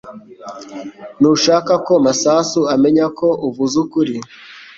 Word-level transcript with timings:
Ntushaka 1.19 1.73
ko 1.87 1.93
Masasu 2.05 2.59
amenya 2.73 3.05
ko 3.19 3.27
uvuze 3.47 3.75
ukuri 3.83 4.15